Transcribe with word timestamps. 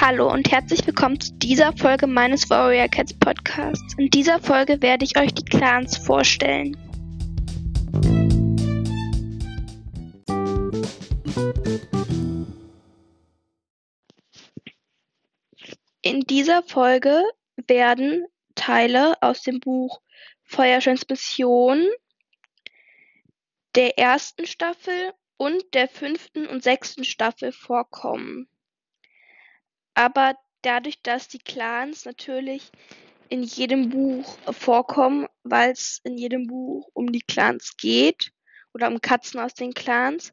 Hallo 0.00 0.32
und 0.32 0.52
herzlich 0.52 0.86
willkommen 0.86 1.18
zu 1.18 1.32
dieser 1.34 1.76
Folge 1.76 2.06
meines 2.06 2.48
Warrior 2.48 2.86
Cats 2.86 3.12
Podcasts. 3.18 3.94
In 3.98 4.08
dieser 4.10 4.38
Folge 4.38 4.80
werde 4.80 5.04
ich 5.04 5.18
euch 5.18 5.34
die 5.34 5.44
Clans 5.44 5.96
vorstellen. 5.96 6.76
In 16.02 16.20
dieser 16.20 16.62
Folge 16.62 17.24
werden 17.66 18.24
Teile 18.54 19.20
aus 19.20 19.42
dem 19.42 19.58
Buch 19.58 20.00
Feuertransmission 20.44 21.88
der 23.74 23.98
ersten 23.98 24.46
Staffel 24.46 25.12
und 25.38 25.74
der 25.74 25.88
fünften 25.88 26.46
und 26.46 26.62
sechsten 26.62 27.02
Staffel 27.02 27.50
vorkommen. 27.50 28.48
Aber 29.98 30.38
dadurch, 30.62 31.02
dass 31.02 31.26
die 31.26 31.40
Clans 31.40 32.04
natürlich 32.04 32.70
in 33.28 33.42
jedem 33.42 33.90
Buch 33.90 34.38
vorkommen, 34.52 35.26
weil 35.42 35.72
es 35.72 36.00
in 36.04 36.16
jedem 36.16 36.46
Buch 36.46 36.88
um 36.92 37.10
die 37.10 37.22
Clans 37.22 37.76
geht 37.76 38.30
oder 38.72 38.86
um 38.86 39.00
Katzen 39.00 39.40
aus 39.40 39.54
den 39.54 39.74
Clans, 39.74 40.32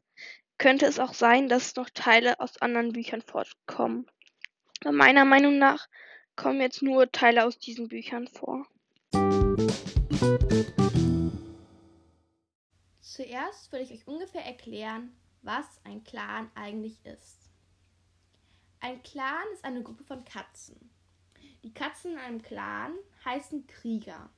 könnte 0.56 0.86
es 0.86 1.00
auch 1.00 1.14
sein, 1.14 1.48
dass 1.48 1.74
noch 1.74 1.90
Teile 1.90 2.38
aus 2.38 2.62
anderen 2.62 2.92
Büchern 2.92 3.22
vorkommen. 3.22 4.06
Meiner 4.84 5.24
Meinung 5.24 5.58
nach 5.58 5.88
kommen 6.36 6.60
jetzt 6.60 6.80
nur 6.80 7.10
Teile 7.10 7.44
aus 7.44 7.58
diesen 7.58 7.88
Büchern 7.88 8.28
vor. 8.28 8.68
Zuerst 13.00 13.72
will 13.72 13.80
ich 13.80 13.90
euch 13.90 14.06
ungefähr 14.06 14.44
erklären, 14.44 15.16
was 15.42 15.66
ein 15.82 16.04
Clan 16.04 16.52
eigentlich 16.54 17.04
ist. 17.04 17.45
Ein 18.86 19.02
Clan 19.02 19.42
ist 19.52 19.64
eine 19.64 19.82
Gruppe 19.82 20.04
von 20.04 20.24
Katzen. 20.24 20.76
Die 21.64 21.74
Katzen 21.74 22.12
in 22.12 22.18
einem 22.18 22.40
Clan 22.40 22.92
heißen 23.24 23.66
Krieger. 23.66 24.30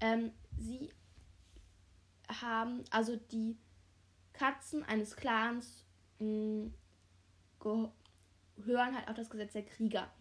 Ähm, 0.00 0.32
sie 0.56 0.90
haben, 2.28 2.82
also 2.90 3.14
die 3.14 3.56
Katzen 4.32 4.82
eines 4.82 5.14
Clans 5.14 5.84
mh, 6.18 6.72
gehören 7.60 8.96
halt 8.96 9.06
auf 9.06 9.14
das 9.14 9.30
Gesetz 9.30 9.52
der 9.52 9.64
Krieger. 9.64 10.12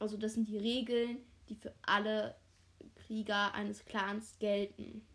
Also 0.00 0.16
das 0.16 0.34
sind 0.34 0.48
die 0.48 0.58
Regeln, 0.58 1.18
die 1.48 1.54
für 1.54 1.72
alle 1.82 2.34
Krieger 2.96 3.54
eines 3.54 3.84
Clans 3.84 4.40
gelten. 4.40 5.06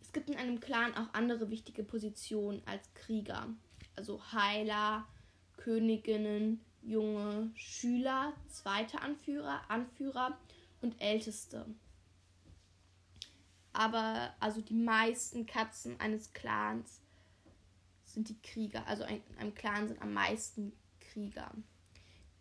Es 0.00 0.12
gibt 0.12 0.30
in 0.30 0.36
einem 0.36 0.60
Clan 0.60 0.94
auch 0.94 1.12
andere 1.12 1.50
wichtige 1.50 1.82
Positionen 1.82 2.62
als 2.66 2.94
Krieger. 2.94 3.48
Also 3.96 4.22
Heiler, 4.30 5.08
Königinnen, 5.58 6.64
junge 6.82 7.50
Schüler, 7.54 8.32
zweite 8.48 9.02
Anführer, 9.02 9.60
Anführer 9.68 10.38
und 10.80 11.00
Älteste. 11.00 11.66
Aber 13.72 14.34
also 14.40 14.60
die 14.60 14.74
meisten 14.74 15.46
Katzen 15.46 16.00
eines 16.00 16.32
Clans 16.32 17.00
sind 18.04 18.28
die 18.28 18.40
Krieger. 18.40 18.86
Also 18.86 19.04
in 19.04 19.22
einem 19.38 19.54
Clan 19.54 19.88
sind 19.88 20.00
am 20.00 20.12
meisten 20.12 20.72
Krieger. 21.00 21.50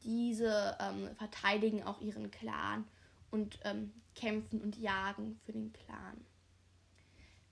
Diese 0.04 0.78
ähm, 0.80 1.10
verteidigen 1.18 1.84
auch 1.84 2.02
ihren 2.02 2.32
Clan 2.32 2.86
und 3.30 3.60
ähm, 3.66 3.92
kämpfen 4.16 4.62
und 4.62 4.78
jagen 4.78 5.40
für 5.46 5.52
den 5.52 5.74
Clan. 5.74 6.26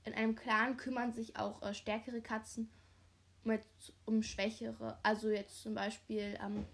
In 0.06 0.14
einem 0.14 0.36
Clan 0.36 0.78
kümmern 0.78 1.14
sich 1.14 1.36
auch 1.36 1.62
äh, 1.62 1.74
stärkere 1.74 2.22
Katzen 2.22 2.64
mit, 2.64 2.85
um 4.06 4.24
Schwächere. 4.24 4.98
Also 5.04 5.30
jetzt 5.30 5.62
zum 5.62 5.76
Beispiel 5.76 6.38
ähm, 6.44 6.66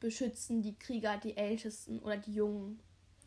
beschützen 0.00 0.62
die 0.62 0.76
Krieger 0.78 1.18
die 1.18 1.36
Ältesten 1.36 1.98
oder 2.00 2.16
die 2.16 2.34
Jungen, 2.34 2.80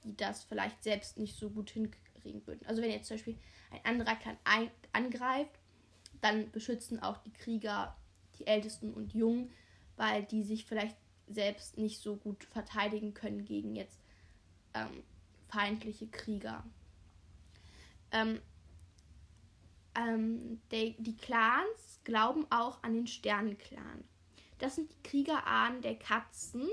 die 0.03 0.15
das 0.15 0.43
vielleicht 0.43 0.83
selbst 0.83 1.17
nicht 1.17 1.35
so 1.37 1.49
gut 1.49 1.69
hinkriegen 1.69 2.45
würden. 2.45 2.65
Also 2.65 2.81
wenn 2.81 2.91
jetzt 2.91 3.07
zum 3.07 3.17
Beispiel 3.17 3.37
ein 3.71 3.83
anderer 3.83 4.15
Clan 4.15 4.37
ein 4.43 4.69
angreift, 4.93 5.59
dann 6.21 6.51
beschützen 6.51 7.01
auch 7.01 7.17
die 7.17 7.33
Krieger 7.33 7.95
die 8.39 8.47
Ältesten 8.47 8.93
und 8.93 9.13
Jungen, 9.13 9.51
weil 9.95 10.23
die 10.23 10.43
sich 10.43 10.65
vielleicht 10.65 10.97
selbst 11.27 11.77
nicht 11.77 11.99
so 11.99 12.15
gut 12.15 12.43
verteidigen 12.45 13.13
können 13.13 13.45
gegen 13.45 13.75
jetzt 13.75 13.99
ähm, 14.73 15.03
feindliche 15.49 16.07
Krieger. 16.07 16.63
Ähm, 18.11 18.39
ähm, 19.97 20.61
die, 20.71 20.95
die 20.99 21.17
Clans 21.17 21.99
glauben 22.03 22.45
auch 22.49 22.83
an 22.83 22.93
den 22.93 23.07
Sternenclan. 23.07 24.03
Das 24.59 24.75
sind 24.75 24.91
die 24.91 25.09
Kriegerahnen 25.09 25.81
der 25.81 25.95
Katzen, 25.95 26.67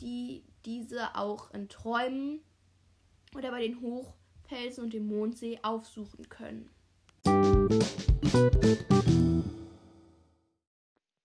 die 0.00 0.44
diese 0.64 1.14
auch 1.16 1.52
in 1.52 1.68
Träumen 1.68 2.40
oder 3.34 3.50
bei 3.50 3.62
den 3.62 3.80
Hochfelsen 3.80 4.84
und 4.84 4.92
dem 4.92 5.06
Mondsee 5.06 5.58
aufsuchen 5.62 6.28
können. 6.28 6.70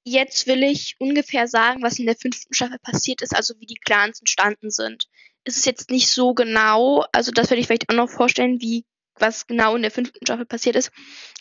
Jetzt 0.03 0.47
will 0.47 0.63
ich 0.63 0.95
ungefähr 0.99 1.47
sagen, 1.47 1.83
was 1.83 1.99
in 1.99 2.05
der 2.05 2.15
fünften 2.15 2.53
Staffel 2.53 2.79
passiert 2.79 3.21
ist, 3.21 3.35
also 3.35 3.53
wie 3.59 3.67
die 3.67 3.79
Clans 3.79 4.19
entstanden 4.19 4.71
sind. 4.71 5.07
Es 5.43 5.57
ist 5.57 5.65
jetzt 5.65 5.91
nicht 5.91 6.09
so 6.09 6.33
genau, 6.33 7.05
also 7.11 7.31
das 7.31 7.49
werde 7.49 7.61
ich 7.61 7.67
vielleicht 7.67 7.89
auch 7.89 7.95
noch 7.95 8.09
vorstellen, 8.09 8.59
wie 8.59 8.85
was 9.19 9.47
genau 9.47 9.75
in 9.75 9.81
der 9.81 9.91
fünften 9.91 10.25
Staffel 10.25 10.45
passiert 10.45 10.75
ist. 10.75 10.91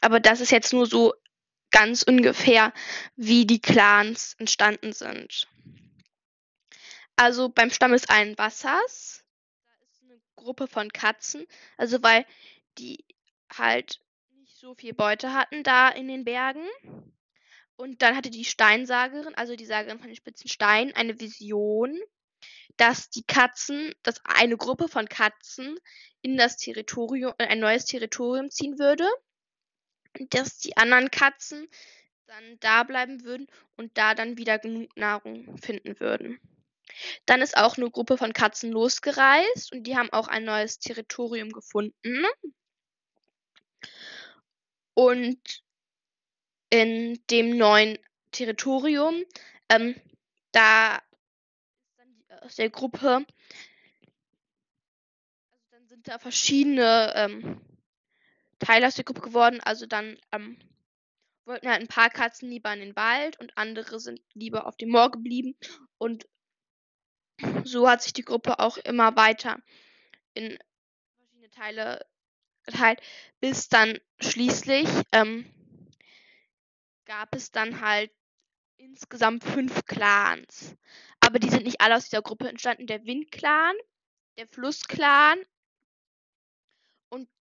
Aber 0.00 0.20
das 0.20 0.40
ist 0.40 0.50
jetzt 0.50 0.72
nur 0.72 0.86
so 0.86 1.14
ganz 1.70 2.02
ungefähr, 2.02 2.72
wie 3.16 3.46
die 3.46 3.60
Clans 3.60 4.34
entstanden 4.38 4.92
sind. 4.92 5.46
Also 7.16 7.48
beim 7.48 7.70
Stamm 7.70 7.92
des 7.92 8.08
einen 8.08 8.38
Wassers, 8.38 9.24
da 9.64 9.86
ist 9.92 10.02
eine 10.02 10.20
Gruppe 10.36 10.68
von 10.68 10.92
Katzen, 10.92 11.46
also 11.76 12.02
weil 12.02 12.24
die 12.78 13.04
halt 13.52 14.00
nicht 14.36 14.56
so 14.56 14.74
viel 14.74 14.94
Beute 14.94 15.34
hatten 15.34 15.62
da 15.62 15.88
in 15.88 16.08
den 16.08 16.24
Bergen. 16.24 16.66
Und 17.76 18.02
dann 18.02 18.16
hatte 18.16 18.30
die 18.30 18.44
Steinsagerin, 18.44 19.34
also 19.34 19.54
die 19.54 19.64
Sagerin 19.64 19.98
von 19.98 20.08
den 20.08 20.16
spitzen 20.16 20.48
Steinen, 20.48 20.94
eine 20.94 21.20
Vision, 21.20 21.96
dass 22.78 23.10
die 23.10 23.24
Katzen, 23.24 23.92
dass 24.02 24.24
eine 24.24 24.56
Gruppe 24.56 24.88
von 24.88 25.08
Katzen 25.08 25.78
in 26.22 26.36
das 26.36 26.56
Territorium, 26.56 27.34
in 27.38 27.46
ein 27.46 27.60
neues 27.60 27.84
Territorium 27.84 28.50
ziehen 28.50 28.78
würde. 28.78 29.06
Dass 30.30 30.58
die 30.58 30.76
anderen 30.76 31.10
Katzen 31.10 31.68
dann 32.26 32.58
da 32.60 32.84
bleiben 32.84 33.24
würden 33.24 33.46
und 33.76 33.96
da 33.98 34.14
dann 34.14 34.38
wieder 34.38 34.58
genug 34.58 34.96
Nahrung 34.96 35.58
finden 35.58 35.98
würden. 36.00 36.40
Dann 37.26 37.42
ist 37.42 37.56
auch 37.56 37.76
eine 37.76 37.90
Gruppe 37.90 38.16
von 38.16 38.32
Katzen 38.32 38.72
losgereist 38.72 39.72
und 39.72 39.84
die 39.84 39.96
haben 39.96 40.12
auch 40.12 40.28
ein 40.28 40.44
neues 40.44 40.78
Territorium 40.78 41.50
gefunden. 41.50 42.24
Und 44.94 45.62
in 46.70 47.20
dem 47.30 47.56
neuen 47.56 47.98
Territorium, 48.32 49.24
ähm, 49.68 49.94
da 50.52 51.00
aus 52.42 52.56
der 52.56 52.70
Gruppe 52.70 53.26
sind 55.88 56.06
da 56.06 56.18
verschiedene 56.18 57.12
ähm, 57.16 57.60
Teile 58.58 58.86
aus 58.86 58.94
der 58.94 59.04
Gruppe 59.04 59.22
geworden. 59.22 59.60
Also 59.62 59.86
dann 59.86 60.18
ähm, 60.32 60.58
wollten 61.44 61.68
halt 61.68 61.80
ein 61.80 61.88
paar 61.88 62.10
Katzen 62.10 62.50
lieber 62.50 62.72
in 62.72 62.80
den 62.80 62.96
Wald 62.96 63.40
und 63.40 63.56
andere 63.56 63.98
sind 63.98 64.20
lieber 64.34 64.66
auf 64.66 64.76
dem 64.76 64.90
Moor 64.90 65.10
geblieben. 65.10 65.56
Und 65.96 66.28
so 67.64 67.88
hat 67.88 68.02
sich 68.02 68.12
die 68.12 68.24
Gruppe 68.24 68.58
auch 68.58 68.76
immer 68.76 69.16
weiter 69.16 69.58
in 70.34 70.58
verschiedene 71.16 71.50
Teile 71.50 72.06
geteilt, 72.64 73.00
bis 73.40 73.68
dann 73.68 73.98
schließlich 74.20 74.88
ähm, 75.12 75.46
gab 77.06 77.34
es 77.34 77.50
dann 77.50 77.80
halt 77.80 78.10
insgesamt 78.76 79.42
fünf 79.42 79.86
Clans. 79.86 80.76
Aber 81.28 81.40
die 81.40 81.50
sind 81.50 81.64
nicht 81.64 81.82
alle 81.82 81.94
aus 81.94 82.04
dieser 82.08 82.22
Gruppe 82.22 82.48
entstanden. 82.48 82.86
Der 82.86 83.04
Windclan, 83.04 83.76
der 84.38 84.48
Flussclan, 84.48 85.38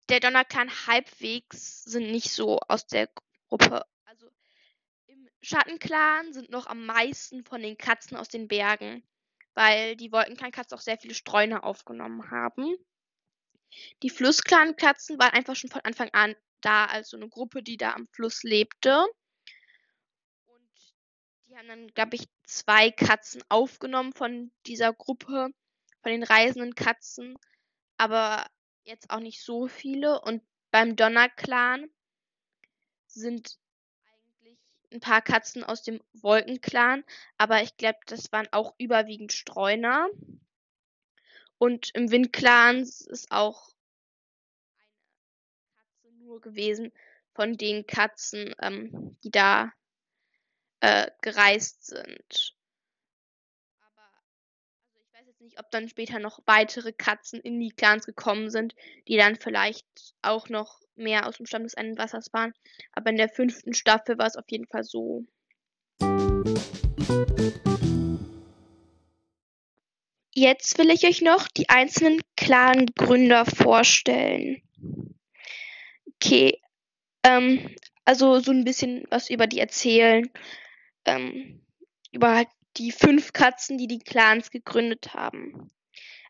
der 0.08 0.18
Donnerclan 0.18 0.68
halbwegs 0.88 1.84
sind 1.84 2.10
nicht 2.10 2.32
so 2.32 2.58
aus 2.66 2.88
der 2.88 3.08
Gruppe. 3.48 3.84
Also 4.04 4.28
im 5.06 5.28
Schattenclan 5.40 6.32
sind 6.32 6.50
noch 6.50 6.66
am 6.66 6.84
meisten 6.84 7.44
von 7.44 7.62
den 7.62 7.78
Katzen 7.78 8.16
aus 8.16 8.28
den 8.28 8.48
Bergen, 8.48 9.06
weil 9.54 9.94
die 9.94 10.10
Wolkenclan-Katzen 10.10 10.76
auch 10.76 10.82
sehr 10.82 10.98
viele 10.98 11.14
Streuner 11.14 11.62
aufgenommen 11.62 12.28
haben. 12.32 12.74
Die 14.02 14.10
Flussclan-Katzen 14.10 15.16
waren 15.20 15.32
einfach 15.32 15.54
schon 15.54 15.70
von 15.70 15.82
Anfang 15.82 16.10
an 16.12 16.34
da, 16.60 16.86
also 16.86 17.16
eine 17.16 17.28
Gruppe, 17.28 17.62
die 17.62 17.76
da 17.76 17.92
am 17.92 18.08
Fluss 18.08 18.42
lebte. 18.42 19.06
Haben 21.56 21.68
dann, 21.68 21.88
glaube 21.94 22.16
ich, 22.16 22.28
zwei 22.44 22.90
Katzen 22.90 23.42
aufgenommen 23.48 24.12
von 24.12 24.52
dieser 24.66 24.92
Gruppe, 24.92 25.48
von 26.02 26.12
den 26.12 26.22
reisenden 26.22 26.74
Katzen. 26.74 27.38
Aber 27.96 28.46
jetzt 28.84 29.08
auch 29.08 29.20
nicht 29.20 29.42
so 29.42 29.66
viele. 29.66 30.20
Und 30.20 30.42
beim 30.70 30.96
Donner-Clan 30.96 31.88
sind 33.06 33.58
eigentlich 34.04 34.58
ein 34.92 35.00
paar 35.00 35.22
Katzen 35.22 35.64
aus 35.64 35.82
dem 35.82 36.02
Wolkenclan, 36.12 37.04
aber 37.38 37.62
ich 37.62 37.74
glaube, 37.78 38.00
das 38.04 38.30
waren 38.32 38.48
auch 38.52 38.74
überwiegend 38.76 39.32
Streuner. 39.32 40.10
Und 41.56 41.90
im 41.94 42.10
Windclan 42.10 42.82
ist 42.82 43.30
auch 43.30 43.70
eine 44.74 45.64
Katze 45.74 46.12
nur 46.18 46.42
gewesen 46.42 46.92
von 47.32 47.56
den 47.56 47.86
Katzen, 47.86 48.54
ähm, 48.60 49.16
die 49.24 49.30
da 49.30 49.72
äh, 50.80 51.10
gereist 51.22 51.86
sind. 51.86 52.54
Aber 53.80 54.02
also 54.88 55.00
ich 55.00 55.12
weiß 55.12 55.26
jetzt 55.26 55.40
nicht, 55.40 55.58
ob 55.58 55.70
dann 55.70 55.88
später 55.88 56.18
noch 56.18 56.40
weitere 56.46 56.92
Katzen 56.92 57.40
in 57.40 57.58
die 57.60 57.70
Clans 57.70 58.06
gekommen 58.06 58.50
sind, 58.50 58.74
die 59.08 59.16
dann 59.16 59.36
vielleicht 59.36 59.86
auch 60.22 60.48
noch 60.48 60.80
mehr 60.96 61.26
aus 61.26 61.36
dem 61.36 61.46
Stamm 61.46 61.64
des 61.64 61.74
einen 61.74 61.98
Wassers 61.98 62.32
waren. 62.32 62.52
Aber 62.92 63.10
in 63.10 63.16
der 63.16 63.28
fünften 63.28 63.74
Staffel 63.74 64.18
war 64.18 64.26
es 64.26 64.36
auf 64.36 64.46
jeden 64.48 64.66
Fall 64.66 64.84
so. 64.84 65.24
Jetzt 70.38 70.76
will 70.76 70.90
ich 70.90 71.06
euch 71.06 71.22
noch 71.22 71.48
die 71.48 71.70
einzelnen 71.70 72.20
Clan-Gründer 72.36 73.46
vorstellen. 73.46 74.60
Okay, 76.16 76.60
ähm, 77.22 77.74
also 78.04 78.40
so 78.40 78.52
ein 78.52 78.64
bisschen 78.64 79.04
was 79.10 79.30
über 79.30 79.46
die 79.46 79.60
erzählen. 79.60 80.30
Ähm, 81.06 81.64
über 82.12 82.34
halt 82.34 82.48
die 82.76 82.92
fünf 82.92 83.32
Katzen, 83.32 83.78
die 83.78 83.86
die 83.86 83.98
Clans 83.98 84.50
gegründet 84.50 85.14
haben. 85.14 85.70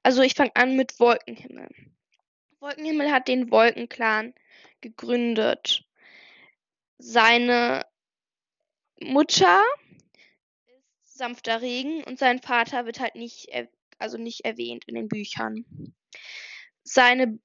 Also 0.02 0.22
ich 0.22 0.34
fange 0.34 0.54
an 0.54 0.76
mit 0.76 1.00
Wolkenhimmel. 1.00 1.68
Wolkenhimmel 2.60 3.10
hat 3.10 3.28
den 3.28 3.50
Wolkenclan 3.50 4.34
gegründet. 4.80 5.84
Seine 6.98 7.84
Mutter 9.00 9.62
ist 11.04 11.18
sanfter 11.18 11.60
Regen 11.60 12.04
und 12.04 12.18
sein 12.18 12.40
Vater 12.40 12.86
wird 12.86 13.00
halt 13.00 13.16
nicht 13.16 13.48
also 13.98 14.18
nicht 14.18 14.44
erwähnt 14.44 14.84
in 14.86 14.94
den 14.94 15.08
Büchern. 15.08 15.64
Seine 16.82 17.38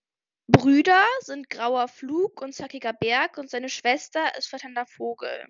Brüder 0.48 1.04
sind 1.22 1.50
Grauer 1.50 1.88
Flug 1.88 2.42
und 2.42 2.54
Zackiger 2.54 2.94
Berg 2.94 3.38
und 3.38 3.50
seine 3.50 3.70
Schwester 3.70 4.38
ist 4.38 4.48
Flatternder 4.48 4.86
Vogel. 4.86 5.48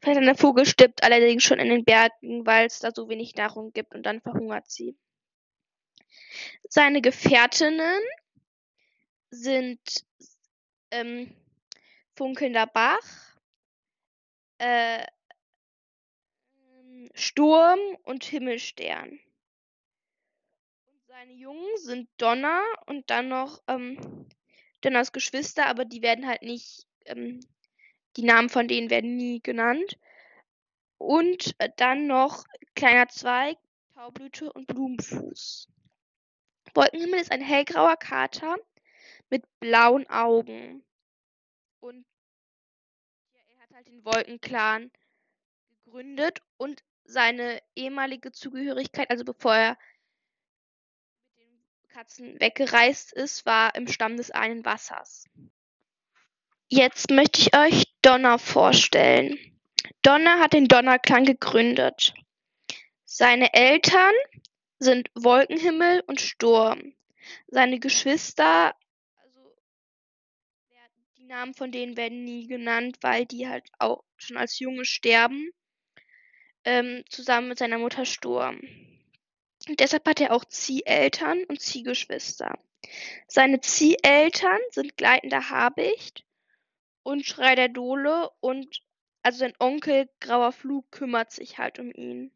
Flatternder 0.00 0.34
Vogel 0.34 0.66
stirbt 0.66 1.02
allerdings 1.02 1.42
schon 1.42 1.58
in 1.58 1.68
den 1.68 1.84
Bergen, 1.84 2.46
weil 2.46 2.66
es 2.66 2.78
da 2.78 2.90
so 2.94 3.08
wenig 3.08 3.34
Nahrung 3.34 3.72
gibt 3.72 3.94
und 3.94 4.04
dann 4.04 4.20
verhungert 4.20 4.70
sie. 4.70 4.96
Seine 6.68 7.00
Gefährtinnen 7.00 8.00
sind 9.30 9.80
ähm, 10.90 11.34
Funkelnder 12.16 12.66
Bach, 12.66 13.36
äh, 14.58 15.04
Sturm 17.14 17.80
und 18.04 18.24
Himmelstern. 18.24 19.20
Seine 21.06 21.32
Jungen 21.32 21.76
sind 21.76 22.08
Donner 22.18 22.62
und 22.86 23.10
dann 23.10 23.28
noch 23.28 23.62
ähm, 23.66 24.26
Donners 24.80 25.12
Geschwister, 25.12 25.66
aber 25.66 25.84
die 25.84 26.02
werden 26.02 26.26
halt 26.26 26.42
nicht, 26.42 26.86
ähm, 27.04 27.40
die 28.20 28.26
Namen 28.26 28.50
von 28.50 28.68
denen 28.68 28.90
werden 28.90 29.16
nie 29.16 29.40
genannt. 29.40 29.98
Und 30.98 31.54
äh, 31.58 31.70
dann 31.76 32.06
noch 32.06 32.44
Kleiner 32.74 33.08
Zweig, 33.08 33.56
Taublüte 33.94 34.52
und 34.52 34.66
Blumenfuß. 34.66 35.68
Wolkenhimmel 36.74 37.18
ist 37.18 37.32
ein 37.32 37.40
hellgrauer 37.40 37.96
Kater 37.96 38.56
mit 39.30 39.44
blauen 39.58 40.08
Augen. 40.08 40.84
Und 41.80 42.04
er 43.32 43.62
hat 43.62 43.70
halt 43.74 43.88
den 43.88 44.04
Wolkenclan 44.04 44.90
gegründet 45.84 46.40
und 46.58 46.82
seine 47.04 47.60
ehemalige 47.74 48.32
Zugehörigkeit, 48.32 49.10
also 49.10 49.24
bevor 49.24 49.54
er 49.54 49.78
Katzen 51.88 52.38
weggereist 52.38 53.12
ist, 53.12 53.46
war 53.46 53.74
im 53.74 53.88
Stamm 53.88 54.16
des 54.16 54.30
einen 54.30 54.64
Wassers. 54.64 55.24
Jetzt 56.68 57.10
möchte 57.10 57.40
ich 57.40 57.56
euch 57.56 57.89
Donner 58.02 58.38
vorstellen. 58.38 59.38
Donner 60.02 60.38
hat 60.38 60.54
den 60.54 60.68
Donnerklang 60.68 61.24
gegründet. 61.24 62.14
Seine 63.04 63.52
Eltern 63.52 64.14
sind 64.78 65.10
Wolkenhimmel 65.14 66.02
und 66.06 66.20
Sturm. 66.20 66.94
Seine 67.48 67.78
Geschwister, 67.78 68.74
also 69.16 69.40
die 71.18 71.24
Namen 71.24 71.54
von 71.54 71.70
denen 71.70 71.96
werden 71.96 72.24
nie 72.24 72.46
genannt, 72.46 72.96
weil 73.02 73.26
die 73.26 73.46
halt 73.46 73.68
auch 73.78 74.04
schon 74.16 74.38
als 74.38 74.58
Junge 74.58 74.86
sterben, 74.86 75.50
ähm, 76.64 77.04
zusammen 77.10 77.48
mit 77.48 77.58
seiner 77.58 77.78
Mutter 77.78 78.06
Sturm. 78.06 78.60
Deshalb 79.68 80.08
hat 80.08 80.20
er 80.20 80.32
auch 80.32 80.46
Zieheltern 80.46 81.44
und 81.44 81.60
Ziehgeschwister. 81.60 82.58
Seine 83.28 83.60
Zieheltern 83.60 84.58
sind 84.70 84.96
Gleitender 84.96 85.50
Habicht 85.50 86.24
und 87.02 87.24
Schrei 87.24 87.54
der 87.54 87.68
Dole 87.68 88.30
und 88.40 88.82
also 89.22 89.38
sein 89.38 89.54
Onkel 89.58 90.08
Grauer 90.20 90.52
Flug 90.52 90.90
kümmert 90.90 91.30
sich 91.30 91.58
halt 91.58 91.78
um 91.78 91.92
ihn. 91.92 92.32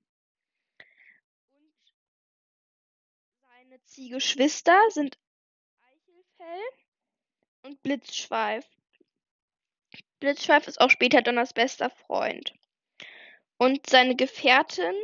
Und 1.51 1.75
seine 3.43 3.83
Ziegeschwister 3.85 4.79
sind 4.91 5.19
Eichelfell 5.81 6.63
und 7.63 7.83
Blitzschweif. 7.83 8.67
Blitzschweif 10.21 10.69
ist 10.69 10.81
auch 10.81 10.91
später 10.91 11.23
Donners 11.23 11.53
bester 11.53 11.91
Freund. 11.91 12.55
Und 13.57 13.89
seine 13.89 14.17
Gefährtin 14.17 14.95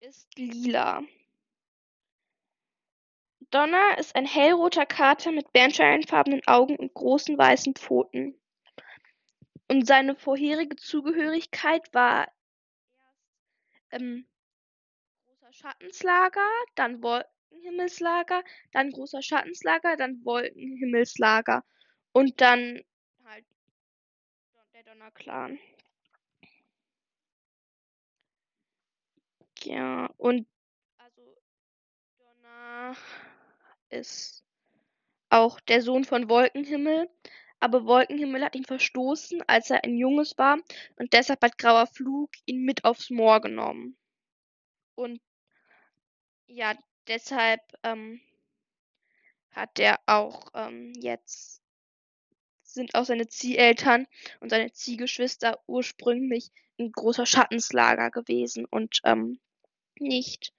ist 0.00 0.38
Lila. 0.38 1.02
Donner 3.50 3.98
ist 3.98 4.14
ein 4.14 4.26
hellroter 4.26 4.86
Kater 4.86 5.32
mit 5.32 5.52
bernsteinfarbenen 5.52 6.46
Augen 6.46 6.76
und 6.76 6.94
großen 6.94 7.36
weißen 7.36 7.74
Pfoten. 7.74 8.39
Und 9.70 9.86
seine 9.86 10.16
vorherige 10.16 10.74
Zugehörigkeit 10.74 11.94
war 11.94 12.26
ähm, 13.92 14.26
großer 15.24 15.52
Schattenslager, 15.52 16.48
dann 16.74 17.00
Wolkenhimmelslager, 17.04 18.42
dann 18.72 18.90
großer 18.90 19.22
Schattenslager, 19.22 19.96
dann 19.96 20.24
Wolkenhimmelslager 20.24 21.64
und 22.10 22.40
dann 22.40 22.82
halt 23.24 23.46
der 24.74 24.82
Donnerclan. 24.82 25.60
Ja, 29.62 30.06
und 30.16 30.48
also 30.98 31.36
Donner 32.18 32.96
ist 33.90 34.42
auch 35.28 35.60
der 35.60 35.80
Sohn 35.80 36.04
von 36.04 36.28
Wolkenhimmel, 36.28 37.08
aber 37.60 37.84
Wolkenhimmel 37.84 38.44
hat 38.44 38.56
ihn 38.56 38.64
verstoßen, 38.64 39.42
als 39.46 39.70
er 39.70 39.84
ein 39.84 39.96
Junges 39.96 40.36
war, 40.38 40.58
und 40.96 41.12
deshalb 41.12 41.42
hat 41.42 41.58
Grauer 41.58 41.86
Flug 41.86 42.30
ihn 42.46 42.64
mit 42.64 42.84
aufs 42.84 43.10
Moor 43.10 43.40
genommen. 43.40 43.96
Und 44.94 45.20
ja, 46.46 46.74
deshalb 47.06 47.60
ähm, 47.82 48.20
hat 49.50 49.78
er 49.78 50.00
auch 50.06 50.48
ähm, 50.54 50.92
jetzt 50.96 51.62
sind 52.62 52.94
auch 52.94 53.04
seine 53.04 53.26
Zieheltern 53.26 54.06
und 54.40 54.50
seine 54.50 54.72
Ziehgeschwister 54.72 55.60
ursprünglich 55.66 56.50
ein 56.78 56.92
großer 56.92 57.26
Schattenslager 57.26 58.10
gewesen 58.10 58.64
und 58.64 59.00
ähm, 59.04 59.40
nicht 59.98 60.52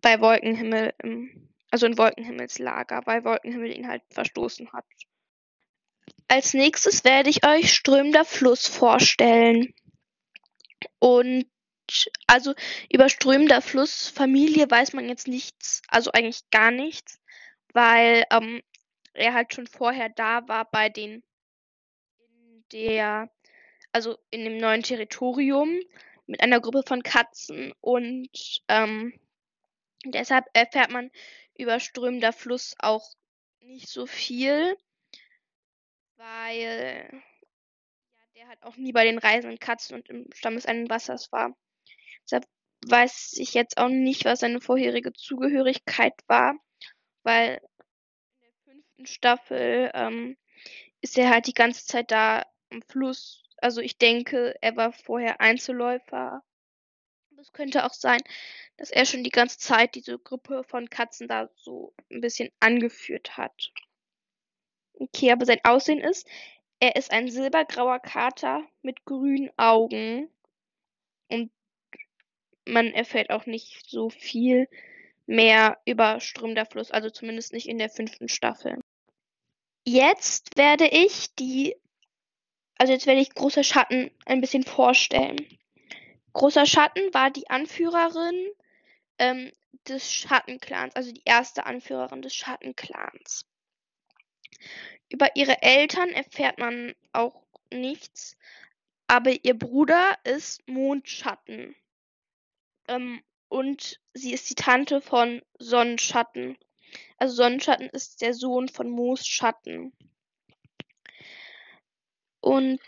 bei 0.00 0.20
Wolkenhimmel 0.20 0.94
im 1.02 1.48
also 1.70 1.86
in 1.86 1.98
Wolkenhimmelslager, 1.98 3.02
weil 3.04 3.24
Wolkenhimmel 3.24 3.76
ihn 3.76 3.88
halt 3.88 4.02
verstoßen 4.10 4.72
hat. 4.72 4.86
Als 6.28 6.54
nächstes 6.54 7.04
werde 7.04 7.30
ich 7.30 7.44
euch 7.46 7.72
strömender 7.72 8.24
Fluss 8.24 8.66
vorstellen. 8.66 9.74
Und 10.98 11.46
also 12.26 12.54
über 12.92 13.08
strömender 13.08 13.62
Flussfamilie 13.62 14.70
weiß 14.70 14.92
man 14.92 15.08
jetzt 15.08 15.26
nichts, 15.26 15.82
also 15.88 16.12
eigentlich 16.12 16.42
gar 16.50 16.70
nichts, 16.70 17.18
weil 17.72 18.24
ähm, 18.30 18.62
er 19.14 19.34
halt 19.34 19.54
schon 19.54 19.66
vorher 19.66 20.10
da 20.10 20.46
war 20.48 20.70
bei 20.70 20.90
den 20.90 21.22
in 22.18 22.64
der 22.72 23.30
also 23.92 24.18
in 24.30 24.44
dem 24.44 24.58
neuen 24.58 24.82
Territorium 24.82 25.80
mit 26.26 26.42
einer 26.42 26.60
Gruppe 26.60 26.82
von 26.86 27.02
Katzen 27.02 27.72
und 27.80 28.60
ähm, 28.68 29.18
deshalb 30.04 30.44
erfährt 30.52 30.90
man 30.90 31.10
überströmender 31.56 32.32
Fluss 32.32 32.74
auch 32.78 33.14
nicht 33.60 33.88
so 33.88 34.06
viel, 34.06 34.76
weil 36.18 37.08
ja, 37.12 38.22
der 38.34 38.48
halt 38.48 38.62
auch 38.62 38.76
nie 38.76 38.92
bei 38.92 39.04
den 39.04 39.18
reisenden 39.18 39.58
Katzen 39.58 39.96
und 39.96 40.08
im 40.08 40.26
Stamm 40.34 40.54
des 40.54 40.66
einen 40.66 40.90
Wassers 40.90 41.32
war. 41.32 41.56
Deshalb 42.24 42.44
weiß 42.86 43.34
ich 43.38 43.54
jetzt 43.54 43.78
auch 43.78 43.88
nicht, 43.88 44.24
was 44.24 44.40
seine 44.40 44.60
vorherige 44.60 45.12
Zugehörigkeit 45.12 46.14
war, 46.26 46.54
weil 47.22 47.60
in 48.40 48.40
der 48.42 48.52
fünften 48.64 49.06
Staffel 49.06 49.90
ähm, 49.94 50.36
ist 51.00 51.16
er 51.16 51.30
halt 51.30 51.46
die 51.46 51.54
ganze 51.54 51.86
Zeit 51.86 52.10
da 52.10 52.44
am 52.70 52.82
Fluss 52.82 53.48
also 53.60 53.80
ich 53.80 53.98
denke, 53.98 54.54
er 54.60 54.76
war 54.76 54.92
vorher 54.92 55.40
Einzelläufer. 55.40 56.42
Es 57.36 57.52
könnte 57.52 57.84
auch 57.84 57.92
sein, 57.92 58.20
dass 58.76 58.90
er 58.90 59.04
schon 59.04 59.22
die 59.22 59.30
ganze 59.30 59.58
Zeit 59.58 59.94
diese 59.94 60.18
Gruppe 60.18 60.64
von 60.64 60.90
Katzen 60.90 61.28
da 61.28 61.48
so 61.54 61.94
ein 62.10 62.20
bisschen 62.20 62.50
angeführt 62.60 63.36
hat. 63.36 63.72
Okay, 65.00 65.30
aber 65.30 65.46
sein 65.46 65.60
Aussehen 65.64 66.00
ist, 66.00 66.26
er 66.80 66.96
ist 66.96 67.12
ein 67.12 67.30
silbergrauer 67.30 68.00
Kater 68.00 68.64
mit 68.82 69.04
grünen 69.04 69.50
Augen. 69.56 70.28
Und 71.28 71.52
man 72.66 72.88
erfährt 72.88 73.30
auch 73.30 73.46
nicht 73.46 73.88
so 73.88 74.10
viel 74.10 74.68
mehr 75.26 75.78
über 75.84 76.20
Ström 76.20 76.54
der 76.54 76.66
Fluss, 76.66 76.90
also 76.90 77.10
zumindest 77.10 77.52
nicht 77.52 77.68
in 77.68 77.78
der 77.78 77.90
fünften 77.90 78.28
Staffel. 78.28 78.80
Jetzt 79.84 80.56
werde 80.56 80.86
ich 80.88 81.34
die, 81.34 81.76
also 82.76 82.92
jetzt 82.92 83.06
werde 83.06 83.20
ich 83.20 83.34
Großer 83.34 83.62
Schatten 83.62 84.10
ein 84.26 84.40
bisschen 84.40 84.64
vorstellen. 84.64 85.58
Großer 86.32 86.66
Schatten 86.66 87.12
war 87.14 87.30
die 87.30 87.48
Anführerin 87.50 88.48
ähm, 89.18 89.52
des 89.86 90.12
Schattenclans, 90.12 90.94
also 90.96 91.12
die 91.12 91.22
erste 91.24 91.66
Anführerin 91.66 92.22
des 92.22 92.34
Schattenclans. 92.34 93.44
Über 95.10 95.34
ihre 95.36 95.62
Eltern 95.62 96.10
erfährt 96.10 96.58
man 96.58 96.94
auch 97.12 97.42
nichts, 97.72 98.36
aber 99.06 99.32
ihr 99.42 99.58
Bruder 99.58 100.18
ist 100.24 100.66
Mondschatten. 100.68 101.74
Ähm, 102.88 103.22
und 103.48 104.00
sie 104.12 104.32
ist 104.32 104.50
die 104.50 104.54
Tante 104.54 105.00
von 105.00 105.42
Sonnenschatten. 105.58 106.58
Also 107.16 107.36
Sonnenschatten 107.36 107.88
ist 107.88 108.20
der 108.20 108.34
Sohn 108.34 108.68
von 108.68 108.90
Moosschatten. 108.90 109.92
Und 112.40 112.80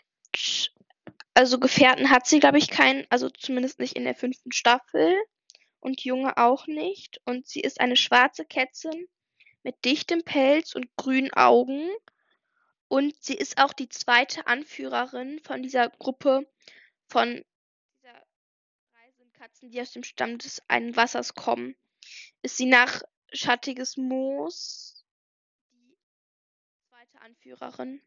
also 1.32 1.58
Gefährten 1.58 2.10
hat 2.10 2.26
sie, 2.26 2.40
glaube 2.40 2.58
ich, 2.58 2.68
keinen, 2.68 3.06
also 3.08 3.30
zumindest 3.30 3.78
nicht 3.78 3.96
in 3.96 4.04
der 4.04 4.14
fünften 4.14 4.52
Staffel. 4.52 5.16
Und 5.82 6.04
Junge 6.04 6.36
auch 6.36 6.66
nicht. 6.66 7.22
Und 7.24 7.46
sie 7.46 7.60
ist 7.60 7.80
eine 7.80 7.96
schwarze 7.96 8.44
Kätzin 8.44 9.08
mit 9.62 9.84
dichtem 9.84 10.22
Pelz 10.24 10.74
und 10.74 10.94
grünen 10.96 11.32
Augen. 11.32 11.88
Und 12.88 13.14
sie 13.22 13.34
ist 13.34 13.58
auch 13.58 13.72
die 13.72 13.88
zweite 13.88 14.46
Anführerin 14.46 15.40
von 15.40 15.62
dieser 15.62 15.90
Gruppe 15.90 16.46
von 17.06 17.44
dieser 18.02 18.26
Katzen, 19.38 19.70
die 19.70 19.80
aus 19.80 19.92
dem 19.92 20.04
Stamm 20.04 20.38
des 20.38 20.62
einen 20.68 20.96
Wassers 20.96 21.34
kommen. 21.34 21.76
Ist 22.42 22.56
sie 22.56 22.66
nach 22.66 23.02
Schattiges 23.32 23.96
Moos 23.96 25.04
die 25.72 25.96
zweite 26.88 27.20
Anführerin. 27.20 28.02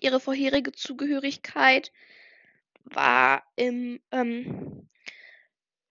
Ihre 0.00 0.20
vorherige 0.20 0.72
Zugehörigkeit 0.72 1.92
war 2.84 3.44
im 3.56 4.00
ähm, 4.10 4.88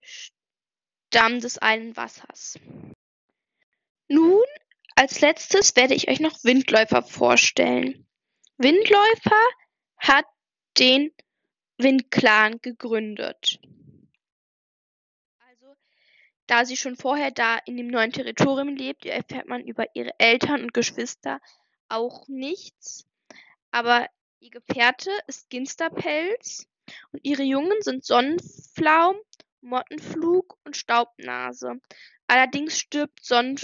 Stamm 0.00 1.40
des 1.40 1.58
einen 1.58 1.96
Wassers. 1.96 2.58
Nun, 4.08 4.44
als 5.00 5.22
letztes 5.22 5.76
werde 5.76 5.94
ich 5.94 6.10
euch 6.10 6.20
noch 6.20 6.44
Windläufer 6.44 7.02
vorstellen. 7.02 8.06
Windläufer 8.58 9.42
hat 9.96 10.26
den 10.76 11.10
Windclan 11.78 12.60
gegründet. 12.60 13.60
Also, 15.38 15.74
da 16.46 16.66
sie 16.66 16.76
schon 16.76 16.96
vorher 16.96 17.30
da 17.30 17.56
in 17.64 17.78
dem 17.78 17.86
neuen 17.86 18.12
Territorium 18.12 18.76
lebt, 18.76 19.06
erfährt 19.06 19.48
man 19.48 19.66
über 19.66 19.86
ihre 19.94 20.12
Eltern 20.18 20.64
und 20.64 20.74
Geschwister 20.74 21.40
auch 21.88 22.28
nichts. 22.28 23.06
Aber 23.70 24.06
ihr 24.40 24.50
Gefährte 24.50 25.12
ist 25.26 25.48
Ginsterpelz 25.48 26.66
und 27.12 27.20
ihre 27.22 27.44
Jungen 27.44 27.80
sind 27.80 28.04
Sonnenflaum, 28.04 29.16
Mottenflug 29.62 30.58
und 30.64 30.76
Staubnase. 30.76 31.80
Allerdings 32.26 32.78
stirbt 32.78 33.24
Sonnen 33.24 33.56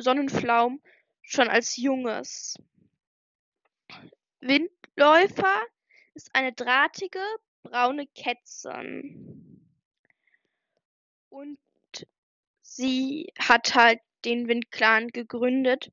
Sonnenflaum 0.00 0.80
schon 1.22 1.48
als 1.48 1.76
Junges. 1.76 2.56
Windläufer 4.40 5.60
ist 6.14 6.30
eine 6.34 6.52
drahtige, 6.52 7.22
braune 7.62 8.06
Kätzin. 8.08 9.66
Und 11.28 11.58
sie 12.62 13.32
hat 13.38 13.74
halt 13.74 14.00
den 14.24 14.48
Windclan 14.48 15.08
gegründet. 15.08 15.92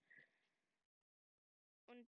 Und 1.88 2.08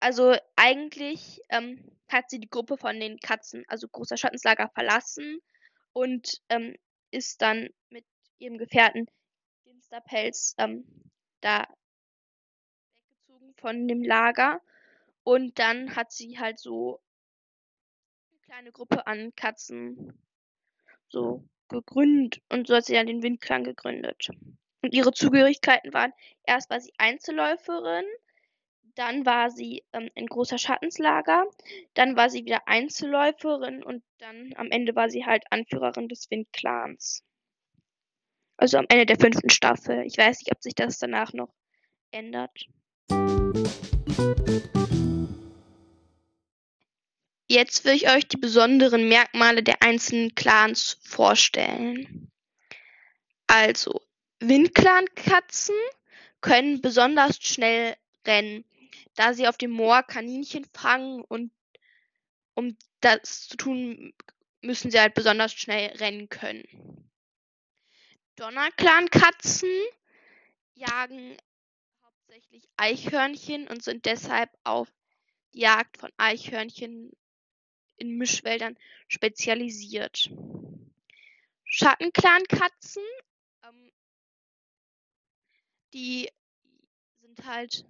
also 0.00 0.36
eigentlich 0.56 1.40
ähm, 1.48 1.90
hat 2.08 2.30
sie 2.30 2.38
die 2.38 2.50
Gruppe 2.50 2.76
von 2.76 3.00
den 3.00 3.18
Katzen, 3.18 3.64
also 3.68 3.88
großer 3.88 4.16
Schattenslager, 4.16 4.70
verlassen 4.74 5.40
und 5.92 6.40
ähm, 6.48 6.76
ist 7.10 7.42
dann 7.42 7.68
mit 7.88 8.04
ihrem 8.38 8.58
Gefährten 8.58 9.06
Ginsterpelz 9.64 10.54
ähm, 10.58 10.84
da 11.44 11.66
weggezogen 12.94 13.54
von 13.56 13.88
dem 13.88 14.02
Lager. 14.02 14.60
Und 15.22 15.58
dann 15.58 15.96
hat 15.96 16.12
sie 16.12 16.38
halt 16.38 16.58
so 16.58 17.00
eine 18.30 18.40
kleine 18.40 18.72
Gruppe 18.72 19.06
an 19.06 19.34
Katzen 19.36 20.18
so 21.08 21.44
gegründet 21.68 22.42
und 22.50 22.66
so 22.66 22.76
hat 22.76 22.84
sie 22.84 22.94
dann 22.94 23.06
den 23.06 23.22
Windklang 23.22 23.64
gegründet. 23.64 24.28
Und 24.82 24.92
ihre 24.92 25.12
Zugehörigkeiten 25.12 25.94
waren, 25.94 26.12
erst 26.44 26.68
war 26.68 26.80
sie 26.80 26.92
Einzelläuferin, 26.98 28.04
dann 28.96 29.24
war 29.24 29.50
sie 29.50 29.82
ähm, 29.92 30.10
in 30.14 30.26
großer 30.26 30.58
Schattenslager, 30.58 31.46
dann 31.94 32.16
war 32.16 32.28
sie 32.30 32.44
wieder 32.44 32.68
Einzelläuferin 32.68 33.82
und 33.82 34.04
dann 34.18 34.52
am 34.56 34.70
Ende 34.70 34.94
war 34.94 35.08
sie 35.08 35.24
halt 35.24 35.44
Anführerin 35.50 36.08
des 36.08 36.30
Windclans. 36.30 37.24
Also 38.56 38.78
am 38.78 38.86
Ende 38.88 39.06
der 39.06 39.18
fünften 39.18 39.50
Staffel. 39.50 40.04
Ich 40.06 40.16
weiß 40.16 40.38
nicht, 40.38 40.52
ob 40.52 40.62
sich 40.62 40.74
das 40.74 40.98
danach 40.98 41.32
noch 41.32 41.52
ändert. 42.10 42.66
Jetzt 47.48 47.84
will 47.84 47.94
ich 47.94 48.08
euch 48.08 48.26
die 48.26 48.36
besonderen 48.36 49.08
Merkmale 49.08 49.62
der 49.62 49.82
einzelnen 49.82 50.34
Clans 50.34 50.98
vorstellen. 51.02 52.30
Also, 53.46 54.00
Windclan-Katzen 54.40 55.74
können 56.40 56.80
besonders 56.80 57.38
schnell 57.42 57.96
rennen, 58.26 58.64
da 59.14 59.34
sie 59.34 59.46
auf 59.46 59.58
dem 59.58 59.70
Moor 59.70 60.02
Kaninchen 60.02 60.66
fangen 60.72 61.22
und 61.22 61.52
um 62.54 62.76
das 63.00 63.48
zu 63.48 63.56
tun, 63.56 64.14
müssen 64.62 64.90
sie 64.90 64.98
halt 64.98 65.14
besonders 65.14 65.52
schnell 65.52 65.88
rennen 65.96 66.28
können. 66.28 66.64
Donnerclan-Katzen 68.36 69.70
jagen 70.74 71.36
hauptsächlich 72.02 72.68
Eichhörnchen 72.76 73.68
und 73.68 73.82
sind 73.84 74.06
deshalb 74.06 74.50
auf 74.64 74.92
die 75.52 75.60
Jagd 75.60 75.98
von 75.98 76.10
Eichhörnchen 76.16 77.12
in 77.96 78.16
Mischwäldern 78.16 78.76
spezialisiert. 79.06 80.30
Schattenclan-Katzen, 81.64 83.04
ähm, 83.62 83.92
die 85.92 86.28
sind 87.20 87.44
halt, 87.46 87.86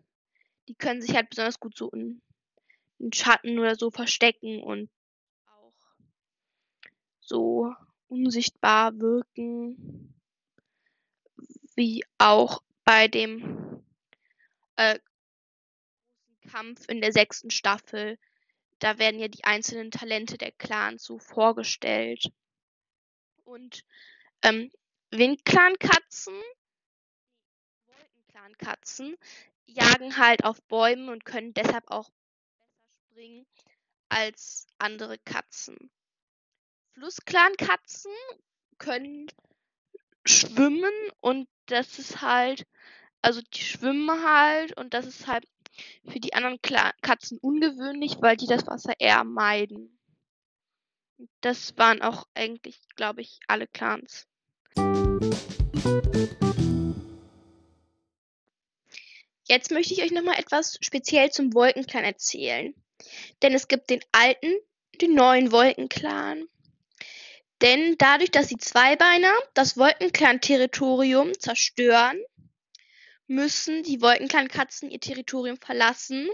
die 0.69 0.75
können 0.75 1.01
sich 1.01 1.15
halt 1.15 1.31
besonders 1.31 1.59
gut 1.59 1.77
so 1.77 1.91
in, 1.91 2.21
in 2.99 3.13
Schatten 3.15 3.59
oder 3.59 3.77
so 3.77 3.91
verstecken 3.91 4.63
und 4.63 4.91
auch 5.47 5.75
so 7.21 7.75
unsichtbar 8.09 8.99
wirken, 8.99 10.15
wie 11.75 12.05
auch 12.19 12.63
bei 12.85 13.09
dem 13.09 13.83
äh, 14.77 14.99
Kampf 16.51 16.89
in 16.89 17.01
der 17.01 17.13
sechsten 17.13 17.51
Staffel 17.51 18.19
da 18.85 18.99
werden 18.99 19.19
ja 19.19 19.29
die 19.29 19.45
einzelnen 19.45 19.91
Talente 19.91 20.37
der 20.37 20.53
Clans 20.53 21.05
so 21.05 21.19
vorgestellt. 21.19 22.31
Und 23.45 23.83
ähm, 24.43 24.71
Windclan-Katzen, 25.11 26.35
Wolkenclan-Katzen 27.87 29.17
jagen 29.65 30.19
halt 30.19 30.45
auf 30.45 30.63
Bäumen 30.65 31.09
und 31.09 31.25
können 31.25 31.55
deshalb 31.55 31.91
auch 31.91 32.11
besser 32.11 32.93
springen 33.07 33.47
als 34.11 34.67
andere 34.77 35.19
Katzen. 35.19 35.91
Flussclan-Katzen 36.93 38.13
können 38.77 39.29
schwimmen 40.25 40.93
und 41.21 41.49
das 41.67 41.99
ist 41.99 42.23
halt, 42.23 42.67
also 43.23 43.41
die 43.55 43.63
schwimmen 43.63 44.25
halt 44.25 44.77
und 44.77 44.95
das 44.95 45.07
ist 45.07 45.27
halt 45.27 45.47
für 46.07 46.21
die 46.21 46.35
anderen 46.35 46.61
Kla 46.63 46.93
Katzen 47.03 47.39
ungewöhnlich, 47.39 48.17
weil 48.21 48.37
die 48.37 48.47
das 48.47 48.67
Wasser 48.67 48.95
eher 48.99 49.25
meiden. 49.25 49.99
Das 51.41 51.77
waren 51.79 52.03
auch 52.03 52.27
eigentlich, 52.35 52.81
glaube 52.97 53.23
ich, 53.23 53.41
alle 53.47 53.67
Clans. 53.67 54.27
Jetzt 59.47 59.71
möchte 59.71 59.93
ich 59.93 60.03
euch 60.03 60.11
nochmal 60.11 60.39
etwas 60.39 60.79
speziell 60.81 61.31
zum 61.31 61.53
Wolkenclan 61.55 62.05
erzählen. 62.05 62.75
Denn 63.43 63.53
es 63.55 63.69
gibt 63.69 63.91
den 63.91 64.01
alten, 64.13 64.55
den 65.01 65.15
neuen 65.15 65.53
Wolkenclan. 65.53 66.49
Denn 67.65 67.97
dadurch, 67.97 68.31
dass 68.31 68.49
die 68.49 68.59
Zweibeiner 68.59 69.33
das 69.55 69.79
Wolkenclan-Territorium 69.79 71.33
zerstören, 71.41 72.21
müssen 73.27 73.83
die 73.83 74.03
Wolkenclan-Katzen 74.03 74.91
ihr 74.91 75.01
Territorium 75.01 75.57
verlassen. 75.57 76.29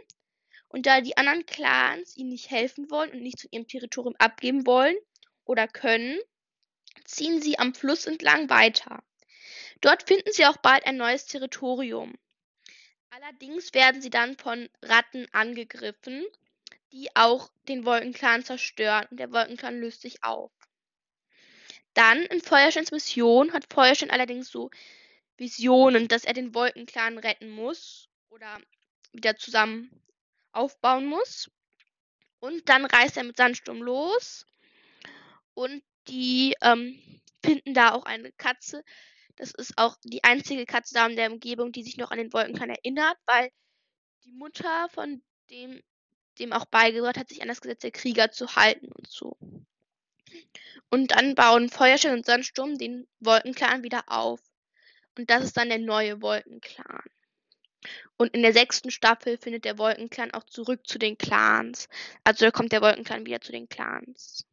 Und 0.67 0.87
da 0.87 1.01
die 1.01 1.17
anderen 1.17 1.47
Clans 1.47 2.17
ihnen 2.17 2.31
nicht 2.31 2.51
helfen 2.51 2.91
wollen 2.91 3.13
und 3.13 3.23
nichts 3.23 3.43
von 3.43 3.51
ihrem 3.53 3.69
Territorium 3.69 4.17
abgeben 4.19 4.67
wollen 4.67 4.97
oder 5.45 5.69
können, 5.69 6.19
ziehen 7.05 7.41
sie 7.41 7.61
am 7.61 7.75
Fluss 7.77 8.07
entlang 8.07 8.51
weiter. 8.51 9.01
Dort 9.81 10.09
finden 10.09 10.33
sie 10.33 10.47
auch 10.47 10.57
bald 10.57 10.85
ein 10.85 10.97
neues 10.97 11.27
Territorium. 11.27 12.19
Allerdings 13.11 13.73
werden 13.73 14.03
sie 14.03 14.11
dann 14.11 14.37
von 14.37 14.69
Ratten 14.83 15.29
angegriffen, 15.31 16.25
die 16.91 17.15
auch 17.15 17.53
den 17.69 17.85
Wolkenclan 17.85 18.43
zerstören 18.45 19.07
und 19.13 19.21
der 19.21 19.31
Wolkenclan 19.31 19.79
löst 19.79 20.03
sich 20.03 20.25
auf. 20.25 20.51
Dann 22.01 22.23
in 22.23 22.41
Feuersteins 22.41 22.93
Mission 22.93 23.53
hat 23.53 23.71
Feuerstein 23.71 24.11
allerdings 24.11 24.49
so 24.49 24.71
Visionen, 25.37 26.09
dass 26.09 26.25
er 26.25 26.33
den 26.33 26.55
Wolkenclan 26.55 27.19
retten 27.19 27.51
muss 27.51 28.09
oder 28.31 28.59
wieder 29.13 29.37
zusammen 29.37 29.91
aufbauen 30.53 31.05
muss. 31.05 31.51
Und 32.39 32.71
dann 32.71 32.87
reist 32.87 33.19
er 33.19 33.25
mit 33.25 33.37
Sandsturm 33.37 33.83
los 33.83 34.47
und 35.53 35.83
die 36.09 36.57
ähm, 36.63 36.99
finden 37.45 37.75
da 37.75 37.93
auch 37.93 38.07
eine 38.07 38.33
Katze. 38.33 38.83
Das 39.37 39.51
ist 39.51 39.77
auch 39.77 39.95
die 40.03 40.25
einzige 40.25 40.65
Katze 40.65 40.95
da 40.95 41.07
in 41.07 41.17
der 41.17 41.31
Umgebung, 41.31 41.71
die 41.71 41.83
sich 41.83 41.99
noch 41.99 42.13
an 42.13 42.17
den 42.17 42.33
Wolkenclan 42.33 42.71
erinnert, 42.71 43.19
weil 43.27 43.51
die 44.25 44.33
Mutter 44.33 44.89
von 44.89 45.23
dem 45.51 45.83
dem 46.39 46.55
auch 46.55 46.65
beigebracht 46.65 47.19
hat, 47.19 47.29
sich 47.29 47.43
an 47.43 47.49
das 47.49 47.61
Gesetz 47.61 47.81
der 47.81 47.91
Krieger 47.91 48.31
zu 48.31 48.57
halten 48.57 48.91
und 48.91 49.07
so. 49.07 49.37
Und 50.91 51.13
dann 51.13 51.35
bauen 51.35 51.69
Feuerstein 51.69 52.15
und 52.15 52.27
Sandsturm 52.27 52.79
den 52.79 53.07
Wolkenclan 53.21 53.83
wieder 53.83 54.05
auf. 54.07 54.41
Und 55.17 55.31
das 55.31 55.45
ist 55.45 55.57
dann 55.57 55.69
der 55.69 55.79
neue 55.79 56.21
Wolkenclan. 56.23 57.05
Und 58.17 58.35
in 58.35 58.43
der 58.43 58.53
sechsten 58.53 58.91
Staffel 58.91 59.39
findet 59.39 59.65
der 59.65 59.79
Wolkenclan 59.79 60.33
auch 60.33 60.45
zurück 60.45 60.87
zu 60.87 60.99
den 60.99 61.17
Clans. 61.17 61.89
Also 62.25 62.51
kommt 62.51 62.73
der 62.73 62.83
Wolkenclan 62.83 63.25
wieder 63.25 63.41
zu 63.41 63.53
den 63.53 63.69
Clans. 63.69 64.45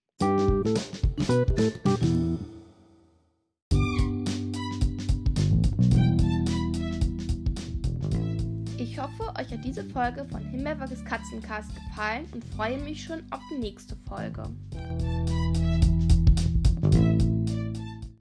Ich 8.78 9.00
hoffe, 9.00 9.34
euch 9.38 9.52
hat 9.52 9.64
diese 9.64 9.84
Folge 9.90 10.26
von 10.26 10.44
Himmelberges 10.50 11.04
Katzencast 11.06 11.70
gefallen 11.76 12.28
und 12.34 12.44
freue 12.56 12.78
mich 12.80 13.04
schon 13.04 13.24
auf 13.32 13.42
die 13.52 13.60
nächste 13.60 13.96
Folge. 14.08 14.44